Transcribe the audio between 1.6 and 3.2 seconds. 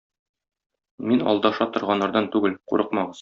торганнардан түгел, курыкмагыз.